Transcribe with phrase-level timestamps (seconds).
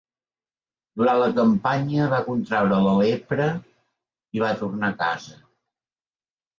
[1.01, 3.49] Durant la campanya va contraure la lepra
[4.39, 5.41] i va tornar a casa.